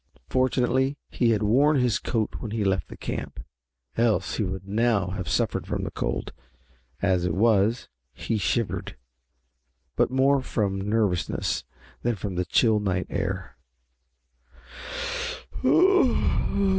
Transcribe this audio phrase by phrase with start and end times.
[0.29, 3.39] Fortunately he had worn his coat when he left the camp,
[3.95, 6.33] else he would now have suffered from the cold.
[7.03, 8.97] As it was, he shivered,
[9.95, 11.65] but more from nervousness
[12.01, 13.55] than from the chill night air.